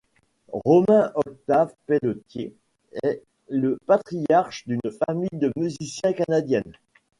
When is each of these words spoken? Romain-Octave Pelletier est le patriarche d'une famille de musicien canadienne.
Romain-Octave 0.65 1.75
Pelletier 1.85 2.55
est 3.03 3.21
le 3.49 3.77
patriarche 3.85 4.65
d'une 4.67 4.81
famille 5.05 5.29
de 5.31 5.51
musicien 5.55 6.13
canadienne. 6.13 6.73